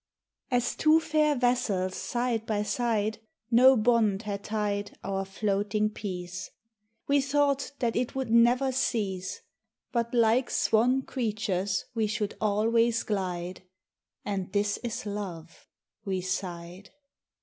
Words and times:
As 0.49 0.75
two 0.75 0.99
fair 0.99 1.35
vessels 1.35 1.93
side 1.95 2.47
by 2.47 2.63
side, 2.63 3.19
No 3.51 3.77
bond 3.77 4.23
had 4.23 4.43
tied 4.43 4.97
Our 5.03 5.25
floating 5.25 5.91
peace; 5.91 6.49
We 7.07 7.21
thought 7.21 7.73
that 7.77 7.95
it 7.95 8.15
would 8.15 8.31
never 8.31 8.71
cease, 8.71 9.41
But 9.91 10.11
like 10.11 10.49
swan 10.49 11.03
creatures 11.03 11.85
we 11.93 12.07
should 12.07 12.35
always 12.41 13.03
glide: 13.03 13.61
And 14.25 14.51
this 14.53 14.77
is 14.77 15.05
love 15.05 15.67
We 16.03 16.21
sighed. 16.21 16.89